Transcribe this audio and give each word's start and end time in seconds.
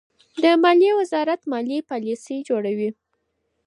د 0.43 0.43
مالیې 0.63 0.91
وزارت 0.99 1.41
مالي 1.51 1.77
پالیسۍ 1.89 2.37
جوړوي. 2.49 2.89